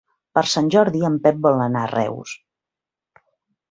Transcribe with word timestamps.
Per 0.37 0.43
Sant 0.53 0.71
Jordi 0.77 1.03
en 1.11 1.19
Pep 1.27 1.39
vol 1.45 1.63
anar 1.69 1.85
a 1.87 1.93
Reus. 1.95 2.37